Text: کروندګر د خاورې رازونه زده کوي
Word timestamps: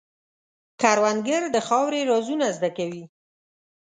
کروندګر 0.81 1.43
د 1.55 1.57
خاورې 1.67 2.01
رازونه 2.11 2.45
زده 2.57 2.69
کوي 2.77 3.03